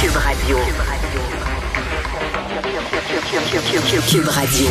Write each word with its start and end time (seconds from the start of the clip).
Cube 0.00 0.16
Radio. 0.16 0.58
Cube 4.08 4.28
Radio. 4.28 4.66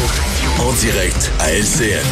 En 0.60 0.74
direct 0.74 1.32
à 1.40 1.52
LCN. 1.54 2.04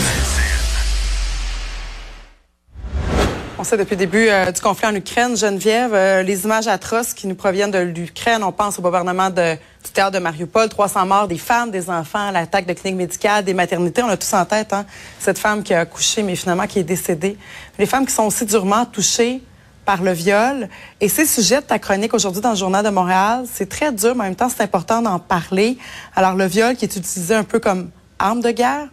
On 3.57 3.63
sait 3.63 3.75
depuis 3.75 3.95
le 3.95 3.97
début 3.97 4.27
euh, 4.29 4.51
du 4.51 4.61
conflit 4.61 4.85
en 4.85 4.93
Ukraine, 4.93 5.35
Geneviève, 5.35 5.95
euh, 5.95 6.21
les 6.21 6.43
images 6.43 6.67
atroces 6.67 7.15
qui 7.15 7.25
nous 7.25 7.33
proviennent 7.33 7.71
de 7.71 7.79
l'Ukraine. 7.79 8.43
On 8.43 8.51
pense 8.51 8.77
au 8.77 8.83
gouvernement 8.83 9.31
de, 9.31 9.55
du 9.83 9.91
théâtre 9.91 10.11
de 10.11 10.19
Mariupol, 10.19 10.69
300 10.69 11.07
morts, 11.07 11.27
des 11.27 11.39
femmes, 11.39 11.71
des 11.71 11.89
enfants, 11.89 12.29
l'attaque 12.29 12.67
de 12.67 12.73
cliniques 12.73 12.99
médicales, 12.99 13.43
des 13.43 13.55
maternités. 13.55 14.03
On 14.03 14.09
a 14.09 14.17
tous 14.17 14.33
en 14.35 14.45
tête 14.45 14.73
hein, 14.73 14.85
cette 15.17 15.39
femme 15.39 15.63
qui 15.63 15.73
a 15.73 15.79
accouché, 15.79 16.21
mais 16.21 16.35
finalement 16.35 16.67
qui 16.67 16.77
est 16.77 16.83
décédée. 16.83 17.35
Les 17.79 17.87
femmes 17.87 18.05
qui 18.05 18.13
sont 18.13 18.25
aussi 18.27 18.45
durement 18.45 18.85
touchées 18.85 19.41
par 19.87 20.03
le 20.03 20.11
viol. 20.11 20.67
Et 20.99 21.07
c'est 21.07 21.25
sujet 21.25 21.61
de 21.61 21.65
ta 21.65 21.79
chronique 21.79 22.13
aujourd'hui 22.13 22.41
dans 22.41 22.51
le 22.51 22.57
Journal 22.57 22.83
de 22.83 22.89
Montréal. 22.89 23.45
C'est 23.51 23.69
très 23.69 23.93
dur, 23.93 24.13
mais 24.15 24.21
en 24.21 24.25
même 24.25 24.35
temps, 24.35 24.49
c'est 24.49 24.61
important 24.61 25.01
d'en 25.01 25.17
parler. 25.17 25.77
Alors, 26.13 26.35
le 26.35 26.45
viol 26.45 26.75
qui 26.75 26.83
est 26.83 26.95
utilisé 26.95 27.33
un 27.33 27.45
peu 27.45 27.59
comme 27.59 27.89
arme 28.19 28.41
de 28.41 28.51
guerre? 28.51 28.89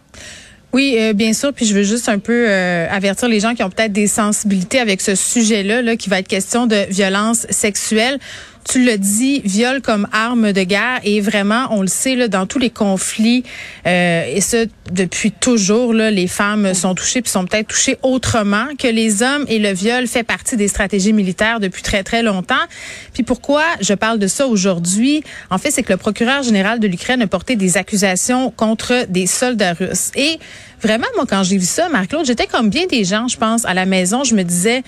Oui, 0.71 0.95
euh, 0.97 1.11
bien 1.11 1.33
sûr. 1.33 1.53
Puis 1.53 1.65
je 1.65 1.75
veux 1.75 1.83
juste 1.83 2.07
un 2.07 2.17
peu 2.17 2.45
euh, 2.47 2.87
avertir 2.89 3.27
les 3.27 3.41
gens 3.41 3.53
qui 3.53 3.63
ont 3.63 3.69
peut-être 3.69 3.91
des 3.91 4.07
sensibilités 4.07 4.79
avec 4.79 5.01
ce 5.01 5.15
sujet-là, 5.15 5.81
là, 5.81 5.97
qui 5.97 6.09
va 6.09 6.19
être 6.19 6.29
question 6.29 6.65
de 6.65 6.85
violence 6.89 7.45
sexuelle 7.49 8.17
tu 8.67 8.83
le 8.83 8.97
dis, 8.97 9.41
viol 9.45 9.81
comme 9.81 10.07
arme 10.11 10.51
de 10.51 10.63
guerre. 10.63 10.99
Et 11.03 11.21
vraiment, 11.21 11.67
on 11.69 11.81
le 11.81 11.87
sait 11.87 12.15
là, 12.15 12.27
dans 12.27 12.45
tous 12.45 12.59
les 12.59 12.71
conflits 12.71 13.43
euh, 13.85 14.25
et 14.27 14.41
ce 14.41 14.67
depuis 14.91 15.31
toujours, 15.31 15.93
là, 15.93 16.11
les 16.11 16.27
femmes 16.27 16.73
sont 16.73 16.95
touchées 16.95 17.21
puis 17.21 17.31
sont 17.31 17.45
peut-être 17.45 17.67
touchées 17.67 17.97
autrement 18.01 18.65
que 18.77 18.87
les 18.87 19.23
hommes. 19.23 19.45
Et 19.47 19.59
le 19.59 19.71
viol 19.71 20.07
fait 20.07 20.23
partie 20.23 20.57
des 20.57 20.67
stratégies 20.67 21.13
militaires 21.13 21.59
depuis 21.59 21.83
très 21.83 22.03
très 22.03 22.23
longtemps. 22.23 22.55
Puis 23.13 23.23
pourquoi 23.23 23.63
je 23.81 23.93
parle 23.93 24.19
de 24.19 24.27
ça 24.27 24.47
aujourd'hui? 24.47 25.23
En 25.49 25.57
fait, 25.57 25.71
c'est 25.71 25.83
que 25.83 25.93
le 25.93 25.97
procureur 25.97 26.43
général 26.43 26.79
de 26.79 26.87
l'Ukraine 26.87 27.21
a 27.21 27.27
porté 27.27 27.55
des 27.55 27.77
accusations 27.77 28.51
contre 28.51 29.05
des 29.09 29.27
soldats 29.27 29.73
russes. 29.73 30.11
Et 30.15 30.39
vraiment, 30.81 31.07
moi, 31.15 31.25
quand 31.29 31.43
j'ai 31.43 31.57
vu 31.57 31.65
ça, 31.65 31.89
Marc-Claude, 31.89 32.25
j'étais 32.25 32.47
comme 32.47 32.69
bien 32.69 32.87
des 32.87 33.03
gens, 33.03 33.27
je 33.27 33.37
pense, 33.37 33.65
à 33.65 33.73
la 33.73 33.85
maison, 33.85 34.23
je 34.23 34.35
me 34.35 34.43
disais 34.43 34.83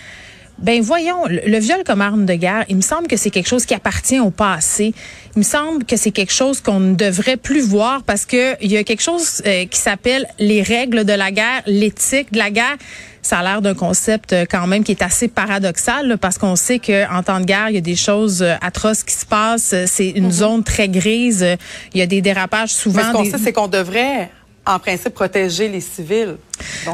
ben 0.60 0.82
voyons, 0.82 1.26
le 1.28 1.60
viol 1.60 1.84
comme 1.86 2.02
arme 2.02 2.26
de 2.26 2.34
guerre, 2.34 2.66
il 2.68 2.78
me 2.78 2.82
semble 2.82 3.08
que 3.08 3.16
c'est 3.16 3.30
quelque 3.30 3.48
chose 3.48 3.66
qui 3.66 3.76
appartient 3.76 4.20
au 4.20 4.32
passé. 4.32 4.94
Il 5.36 5.40
me 5.40 5.44
semble 5.44 5.86
que 5.86 5.96
c'est 5.98 6.12
quelque 6.12 6.34
chose 6.34 6.62
qu'on 6.62 6.80
ne 6.80 6.96
devrait 6.96 7.38
plus 7.38 7.62
voir 7.62 8.02
parce 8.04 8.26
que 8.26 8.56
il 8.64 8.72
y 8.72 8.78
a 8.78 8.84
quelque 8.84 9.04
chose 9.04 9.44
euh, 9.46 9.66
qui 9.66 9.80
s'appelle 9.80 10.28
les 10.40 10.64
règles 10.64 11.06
de 11.06 11.14
la 11.14 11.32
guerre, 11.32 11.62
l'éthique 11.68 12.34
de 12.34 12.40
la 12.40 12.50
guerre. 12.50 12.78
Ça 13.22 13.40
a 13.40 13.44
l'air 13.44 13.62
d'un 13.62 13.76
concept 13.76 14.34
euh, 14.34 14.46
quand 14.50 14.66
même 14.66 14.84
qui 14.84 14.92
est 14.92 15.04
assez 15.04 15.28
paradoxal 15.28 16.18
parce 16.18 16.40
qu'on 16.40 16.56
sait 16.56 16.80
que 16.80 17.08
en 17.14 17.22
temps 17.22 17.40
de 17.40 17.46
guerre, 17.46 17.70
il 17.70 17.76
y 17.76 17.78
a 17.78 17.82
des 17.82 17.96
choses 17.96 18.42
euh, 18.42 18.56
atroces 18.62 19.04
qui 19.04 19.14
se 19.14 19.28
passent. 19.28 19.76
C'est 19.86 20.10
une 20.10 20.26
mhm. 20.26 20.32
zone 20.32 20.64
très 20.64 20.90
grise. 20.90 21.46
Il 21.94 22.00
y 22.00 22.02
a 22.02 22.08
des 22.08 22.22
dérapages 22.22 22.72
souvent. 22.72 23.02
Mais 23.02 23.04
ce 23.04 23.12
qu'on 23.12 23.26
sait, 23.26 23.44
c'est 23.44 23.54
qu'on 23.54 23.68
devrait 23.68 24.32
en 24.68 24.80
principe 24.80 25.14
protéger 25.14 25.70
les 25.70 25.80
civils. 25.80 26.36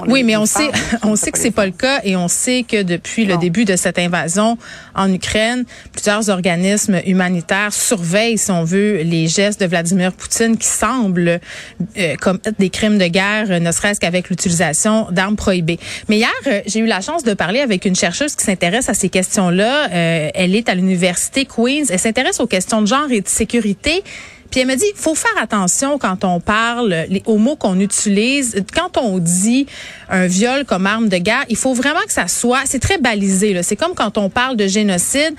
oui, 0.07 0.23
mais 0.23 0.37
on 0.37 0.45
sait, 0.45 0.69
on 1.03 1.15
sait 1.15 1.31
que 1.31 1.39
c'est 1.39 1.51
pas 1.51 1.65
le 1.65 1.71
cas 1.71 2.01
et 2.03 2.15
on 2.15 2.27
sait 2.27 2.63
que 2.67 2.83
depuis 2.83 3.25
le 3.25 3.37
début 3.37 3.65
de 3.65 3.75
cette 3.75 3.97
invasion 3.97 4.57
en 4.95 5.11
Ukraine, 5.11 5.65
plusieurs 5.91 6.29
organismes 6.29 7.01
humanitaires 7.05 7.73
surveillent, 7.73 8.37
si 8.37 8.51
on 8.51 8.63
veut, 8.63 9.01
les 9.01 9.27
gestes 9.27 9.59
de 9.59 9.65
Vladimir 9.65 10.11
Poutine 10.13 10.57
qui 10.57 10.67
semblent 10.67 11.39
euh, 11.97 12.15
comme 12.21 12.39
des 12.59 12.69
crimes 12.69 12.97
de 12.97 13.07
guerre, 13.07 13.59
ne 13.59 13.71
serait-ce 13.71 13.99
qu'avec 13.99 14.29
l'utilisation 14.29 15.07
d'armes 15.09 15.35
prohibées. 15.35 15.79
Mais 16.09 16.17
hier, 16.17 16.29
euh, 16.47 16.61
j'ai 16.67 16.79
eu 16.79 16.85
la 16.85 17.01
chance 17.01 17.23
de 17.23 17.33
parler 17.33 17.59
avec 17.59 17.85
une 17.85 17.95
chercheuse 17.95 18.35
qui 18.35 18.45
s'intéresse 18.45 18.89
à 18.89 18.93
ces 18.93 19.09
questions-là. 19.09 19.89
Euh, 19.91 20.29
elle 20.33 20.55
est 20.55 20.69
à 20.69 20.75
l'université 20.75 21.45
Queens. 21.45 21.85
Elle 21.89 21.99
s'intéresse 21.99 22.39
aux 22.39 22.47
questions 22.47 22.81
de 22.81 22.87
genre 22.87 23.11
et 23.11 23.21
de 23.21 23.27
sécurité. 23.27 24.03
Puis 24.53 24.61
elle 24.61 24.67
me 24.67 24.75
dit, 24.75 24.85
faut 24.95 25.15
faire 25.15 25.35
attention 25.41 25.97
quand 25.97 26.23
on 26.23 26.39
parle, 26.39 27.07
les, 27.09 27.23
aux 27.25 27.39
mots 27.39 27.55
qu'on 27.55 27.79
utilise. 27.79 28.63
Quand 28.71 28.99
on 28.99 29.17
dit 29.17 29.65
un 30.09 30.27
viol 30.27 30.63
comme 30.63 30.85
arme 30.85 31.09
de 31.09 31.17
guerre, 31.17 31.43
il 31.49 31.55
faut 31.55 31.73
vraiment 31.73 32.03
que 32.05 32.13
ça 32.13 32.27
soit, 32.27 32.61
c'est 32.65 32.77
très 32.77 32.99
balisé. 32.99 33.59
C'est 33.63 33.75
comme 33.75 33.95
quand 33.95 34.19
on 34.19 34.29
parle 34.29 34.55
de 34.55 34.67
génocide. 34.67 35.33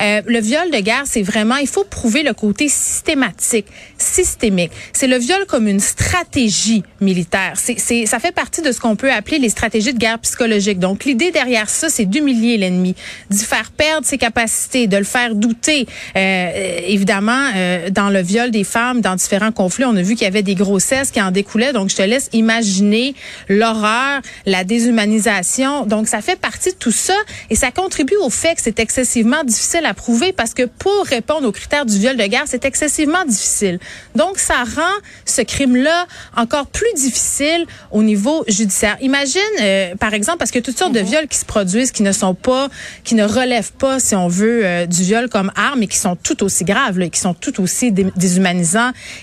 Euh, 0.00 0.22
le 0.24 0.38
viol 0.38 0.70
de 0.70 0.78
guerre, 0.78 1.02
c'est 1.06 1.22
vraiment, 1.22 1.56
il 1.56 1.66
faut 1.66 1.82
prouver 1.82 2.22
le 2.22 2.32
côté 2.32 2.68
systématique, 2.68 3.66
systémique. 3.98 4.70
C'est 4.92 5.08
le 5.08 5.18
viol 5.18 5.46
comme 5.46 5.66
une 5.66 5.80
stratégie 5.80 6.84
militaire. 7.00 7.54
C'est, 7.56 8.06
ça 8.06 8.20
fait 8.20 8.30
partie 8.30 8.62
de 8.62 8.70
ce 8.70 8.78
qu'on 8.78 8.94
peut 8.94 9.10
appeler 9.10 9.40
les 9.40 9.48
stratégies 9.48 9.92
de 9.92 9.98
guerre 9.98 10.20
psychologique. 10.20 10.78
Donc 10.78 11.06
l'idée 11.06 11.32
derrière 11.32 11.68
ça, 11.68 11.88
c'est 11.88 12.04
d'humilier 12.04 12.56
l'ennemi, 12.56 12.94
d'y 13.30 13.44
faire 13.44 13.72
perdre 13.72 14.06
ses 14.06 14.18
capacités, 14.18 14.86
de 14.86 14.96
le 14.96 15.02
faire 15.02 15.34
douter. 15.34 15.88
Euh, 16.16 16.80
évidemment, 16.86 17.50
euh, 17.56 17.90
dans 17.90 18.10
le 18.10 18.22
viol 18.22 18.52
des 18.52 18.59
femmes 18.64 19.00
dans 19.00 19.16
différents 19.16 19.52
conflits. 19.52 19.84
On 19.84 19.96
a 19.96 20.02
vu 20.02 20.14
qu'il 20.14 20.24
y 20.24 20.28
avait 20.28 20.42
des 20.42 20.54
grossesses 20.54 21.10
qui 21.10 21.20
en 21.20 21.30
découlaient. 21.30 21.72
Donc, 21.72 21.90
je 21.90 21.96
te 21.96 22.02
laisse 22.02 22.28
imaginer 22.32 23.14
l'horreur, 23.48 24.20
la 24.46 24.64
déshumanisation. 24.64 25.86
Donc, 25.86 26.08
ça 26.08 26.20
fait 26.20 26.38
partie 26.38 26.70
de 26.70 26.76
tout 26.76 26.92
ça 26.92 27.16
et 27.50 27.56
ça 27.56 27.70
contribue 27.70 28.16
au 28.22 28.30
fait 28.30 28.54
que 28.54 28.62
c'est 28.62 28.78
excessivement 28.78 29.44
difficile 29.44 29.84
à 29.84 29.94
prouver 29.94 30.32
parce 30.32 30.54
que 30.54 30.64
pour 30.64 31.04
répondre 31.06 31.46
aux 31.46 31.52
critères 31.52 31.86
du 31.86 31.98
viol 31.98 32.16
de 32.16 32.26
guerre, 32.26 32.44
c'est 32.46 32.64
excessivement 32.64 33.24
difficile. 33.24 33.78
Donc, 34.14 34.38
ça 34.38 34.64
rend 34.64 34.96
ce 35.24 35.42
crime-là 35.42 36.06
encore 36.36 36.66
plus 36.66 36.92
difficile 36.96 37.66
au 37.90 38.02
niveau 38.02 38.44
judiciaire. 38.48 38.96
Imagine, 39.00 39.40
euh, 39.60 39.94
par 39.96 40.14
exemple, 40.14 40.38
parce 40.38 40.50
que 40.50 40.58
toutes 40.58 40.78
sortes 40.78 40.92
de 40.92 41.00
mhm. 41.00 41.06
viols 41.06 41.28
qui 41.28 41.38
se 41.38 41.44
produisent, 41.44 41.92
qui 41.92 42.02
ne 42.02 42.12
sont 42.12 42.34
pas, 42.34 42.68
qui 43.04 43.14
ne 43.14 43.24
relèvent 43.24 43.72
pas, 43.72 44.00
si 44.00 44.14
on 44.14 44.28
veut, 44.28 44.64
euh, 44.64 44.86
du 44.86 45.02
viol 45.02 45.28
comme 45.28 45.52
arme 45.56 45.82
et 45.82 45.86
qui 45.86 45.98
sont 45.98 46.16
tout 46.16 46.42
aussi 46.42 46.64
graves, 46.64 46.98
là, 46.98 47.08
qui 47.08 47.20
sont 47.20 47.34
tout 47.34 47.60
aussi 47.60 47.92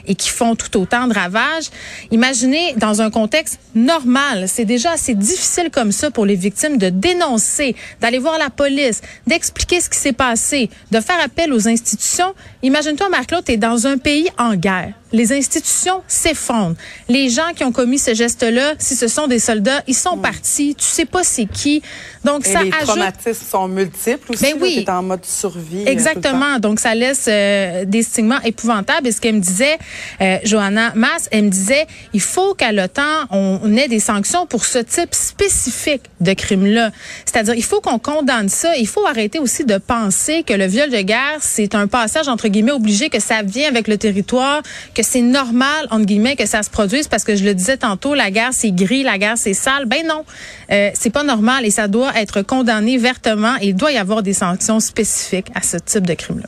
et 0.06 0.16
qui 0.16 0.30
font 0.30 0.56
tout 0.56 0.78
autant 0.78 1.08
de 1.08 1.14
ravages. 1.14 1.70
Imaginez 2.12 2.74
dans 2.78 3.02
un 3.02 3.10
contexte 3.10 3.60
normal, 3.76 4.48
c'est 4.48 4.66
déjà 4.66 4.92
assez 4.92 5.14
difficile 5.14 5.70
comme 5.72 5.92
ça 5.92 6.12
pour 6.12 6.26
les 6.26 6.36
victimes 6.36 6.78
de 6.78 6.90
dénoncer, 6.90 7.76
d'aller 8.02 8.20
voir 8.20 8.38
la 8.38 8.50
police, 8.50 9.02
d'expliquer 9.26 9.82
ce 9.82 9.90
qui 9.90 9.98
s'est 9.98 10.14
passé, 10.14 10.70
de 10.92 11.00
faire 11.00 11.20
appel 11.24 11.54
aux 11.54 11.68
institutions. 11.68 12.34
Imagine-toi, 12.64 13.10
Marc-Claude, 13.10 13.46
tu 13.46 13.54
es 13.54 13.58
dans 13.58 13.88
un 13.88 13.98
pays 13.98 14.30
en 14.38 14.56
guerre 14.56 14.94
les 15.12 15.32
institutions 15.32 16.02
s'effondrent. 16.08 16.76
Les 17.08 17.30
gens 17.30 17.54
qui 17.56 17.64
ont 17.64 17.72
commis 17.72 18.00
ce 18.00 18.14
geste-là, 18.14 18.74
si 18.78 18.96
ce 18.96 19.08
sont 19.08 19.28
des 19.28 19.40
soldats, 19.40 19.82
ils 19.88 19.96
sont 19.96 20.18
hmm. 20.18 20.22
partis. 20.22 20.76
Tu 20.76 20.86
sais 20.86 21.06
pas 21.06 21.24
c'est 21.24 21.46
qui. 21.46 21.82
Donc 22.24 22.46
Et 22.46 22.52
ça 22.52 22.64
les 22.64 22.70
traumatismes 22.70 23.46
sont 23.50 23.68
multiples 23.68 24.32
aussi. 24.32 24.44
Ben 24.44 24.56
oui. 24.60 24.86
en 24.88 25.04
mode 25.04 25.26
survie. 25.26 25.84
Euh, 25.88 25.92
Exactement. 25.92 26.60
Donc 26.60 26.80
ça 26.80 26.94
laisse 26.94 27.26
euh, 27.28 27.86
des 27.86 28.04
stigmas 28.04 28.42
épouvantables. 28.44 29.08
Et 29.08 29.12
ce 29.18 29.22
qu'elle 29.22 29.36
me 29.36 29.40
disait, 29.40 29.78
euh, 30.22 30.38
Johanna 30.44 30.94
Mass, 30.96 31.28
elle 31.32 31.46
me 31.46 31.50
disait, 31.50 31.88
il 32.14 32.22
faut 32.22 32.54
qu'à 32.54 32.72
l'OTAN 32.72 33.04
on 33.32 33.76
ait 33.76 33.88
des 33.88 34.00
sanctions 34.00 34.46
pour 34.46 34.66
ce 34.66 34.80
type 34.80 35.14
spécifique 35.14 36.04
de 36.22 36.34
crime-là. 36.34 36.92
C'est-à-dire, 37.26 37.56
il 37.56 37.64
faut 37.64 37.82
qu'on 37.82 38.00
condamne 38.00 38.50
ça. 38.50 38.76
Il 38.78 38.88
faut 38.88 39.06
arrêter 39.06 39.40
aussi 39.40 39.66
de 39.66 39.78
penser 39.78 40.44
que 40.44 40.54
le 40.54 40.66
viol 40.66 40.90
de 40.90 41.02
guerre 41.02 41.38
c'est 41.42 41.76
un 41.76 41.88
passage 41.88 42.28
entre 42.28 42.48
guillemets 42.48 42.72
obligé, 42.72 43.10
que 43.10 43.20
ça 43.20 43.42
vient 43.44 43.68
avec 43.68 43.88
le 43.88 43.98
territoire 43.98 44.62
que 44.94 45.04
c'est 45.04 45.22
normal, 45.22 45.88
entre 45.90 46.06
guillemets, 46.06 46.36
que 46.36 46.46
ça 46.46 46.64
se 46.64 46.70
produise 46.70 47.08
parce 47.08 47.24
que 47.24 47.36
je 47.36 47.44
le 47.44 47.54
disais 47.54 47.78
tantôt, 47.78 48.14
la 48.14 48.32
guerre 48.32 48.52
c'est 48.52 48.72
gris, 48.72 49.04
la 49.04 49.18
guerre 49.18 49.38
c'est 49.38 49.54
sale. 49.54 49.86
Ben 49.86 50.06
non, 50.06 50.24
euh, 50.72 50.92
c'est 50.94 51.10
pas 51.10 51.24
normal 51.24 51.66
et 51.66 51.72
ça 51.72 51.88
doit 51.88 52.12
être 52.16 52.42
condamné 52.42 52.98
vertement 52.98 53.56
et 53.62 53.70
il 53.70 53.76
doit 53.76 53.92
y 53.92 53.98
avoir 53.98 54.24
des 54.24 54.34
sanctions 54.34 54.80
spécifiques 54.80 55.48
à 55.56 55.62
ce 55.62 55.78
type 55.78 56.06
de 56.06 56.14
crime-là. 56.14 56.48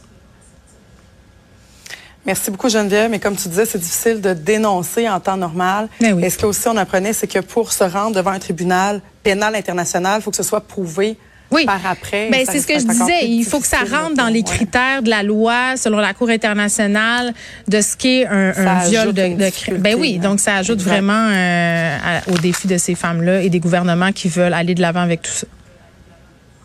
Merci 2.25 2.51
beaucoup 2.51 2.69
Geneviève, 2.69 3.09
mais 3.09 3.19
comme 3.19 3.35
tu 3.35 3.47
disais, 3.47 3.65
c'est 3.65 3.79
difficile 3.79 4.21
de 4.21 4.33
dénoncer 4.33 5.09
en 5.09 5.19
temps 5.19 5.37
normal. 5.37 5.87
Ben 6.01 6.13
oui. 6.13 6.25
Et 6.25 6.29
ce 6.29 6.37
qu'aussi 6.37 6.67
on 6.67 6.77
apprenait, 6.77 7.13
c'est 7.13 7.27
que 7.27 7.39
pour 7.39 7.71
se 7.71 7.83
rendre 7.83 8.15
devant 8.15 8.31
un 8.31 8.39
tribunal 8.39 9.01
pénal 9.23 9.55
international, 9.55 10.19
il 10.19 10.23
faut 10.23 10.31
que 10.31 10.37
ce 10.37 10.43
soit 10.43 10.61
prouvé 10.61 11.17
oui. 11.51 11.65
par 11.65 11.79
après. 11.85 12.29
Ben, 12.29 12.45
c'est 12.45 12.59
ce 12.59 12.67
que 12.67 12.77
je 12.77 12.85
disais. 12.85 13.25
Il 13.25 13.43
faut 13.43 13.59
que 13.59 13.67
ça 13.67 13.79
rentre 13.79 14.15
dans 14.15 14.27
les 14.27 14.43
critères 14.43 15.01
de 15.01 15.09
la 15.09 15.23
loi, 15.23 15.75
selon 15.77 15.97
la 15.97 16.13
Cour 16.13 16.29
internationale, 16.29 17.33
de 17.67 17.81
ce 17.81 17.95
qu'est 17.97 18.25
un, 18.27 18.53
un 18.55 18.83
viol 18.87 19.13
de, 19.13 19.35
de 19.35 19.49
crime. 19.49 19.77
Ben 19.77 19.95
oui, 19.97 20.17
hein. 20.17 20.23
donc 20.23 20.39
ça 20.39 20.55
ajoute 20.55 20.81
vraiment 20.81 21.29
euh, 21.31 22.19
au 22.31 22.37
défi 22.37 22.67
de 22.67 22.77
ces 22.77 22.95
femmes-là 22.95 23.41
et 23.41 23.49
des 23.49 23.59
gouvernements 23.59 24.11
qui 24.11 24.29
veulent 24.29 24.53
aller 24.53 24.75
de 24.75 24.81
l'avant 24.81 25.01
avec 25.01 25.21
tout 25.21 25.31
ça. 25.31 25.47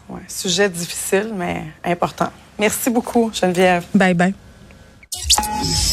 Ouais, 0.09 0.21
sujet 0.29 0.69
difficile, 0.69 1.31
mais 1.35 1.62
important. 1.85 2.31
Merci 2.59 2.91
beaucoup, 2.91 3.31
Geneviève. 3.33 3.85
Bye 3.95 4.15
bye. 4.15 4.35
Música 5.15 5.84